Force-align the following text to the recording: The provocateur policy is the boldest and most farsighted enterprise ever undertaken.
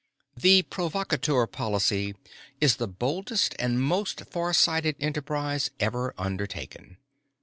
The 0.35 0.63
provocateur 0.63 1.45
policy 1.45 2.15
is 2.59 2.77
the 2.77 2.87
boldest 2.87 3.53
and 3.59 3.79
most 3.79 4.21
farsighted 4.21 4.95
enterprise 4.99 5.69
ever 5.79 6.15
undertaken. 6.17 6.97